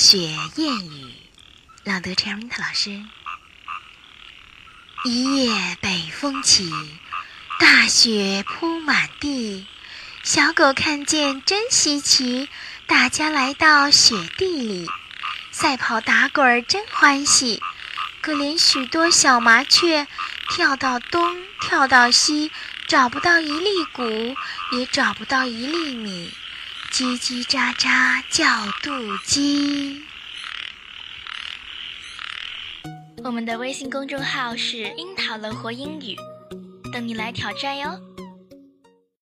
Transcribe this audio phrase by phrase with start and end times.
[0.00, 1.12] 雪燕语，
[1.84, 3.04] 朗读陈瑞特老师。
[5.04, 6.72] 一夜北风起，
[7.58, 9.66] 大雪铺满地。
[10.22, 12.48] 小狗看见真稀奇，
[12.86, 14.88] 大家来到雪地里，
[15.50, 17.62] 赛跑打滚儿真欢喜。
[18.22, 20.08] 可怜许多小麻雀，
[20.48, 22.50] 跳到东，跳到西，
[22.86, 24.34] 找不到一粒谷，
[24.72, 26.32] 也找不到一粒米。
[27.00, 28.44] 叽叽喳喳叫
[28.82, 30.02] 肚鸡。
[33.24, 36.14] 我们的微信公众号是“樱桃乐活英语”，
[36.92, 37.98] 等你来挑战哟。